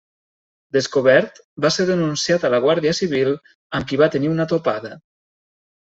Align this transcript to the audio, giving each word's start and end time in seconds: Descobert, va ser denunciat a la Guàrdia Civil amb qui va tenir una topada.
Descobert, 0.77 1.37
va 1.67 1.71
ser 1.77 1.87
denunciat 1.91 2.47
a 2.47 2.53
la 2.55 2.63
Guàrdia 2.65 2.97
Civil 3.03 3.33
amb 3.41 3.89
qui 3.93 4.05
va 4.05 4.13
tenir 4.19 4.35
una 4.37 4.53
topada. 4.57 4.95